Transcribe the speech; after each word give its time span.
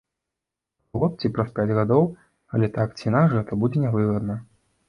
Праз 0.95 1.03
год 1.03 1.11
ці 1.19 1.29
праз 1.35 1.49
пяць 1.59 1.75
гадоў, 1.81 2.03
але 2.57 2.71
так 2.79 2.97
ці 2.99 3.03
інакш 3.13 3.29
гэта 3.39 3.51
будзе 3.67 3.77
нявыгадна. 3.85 4.41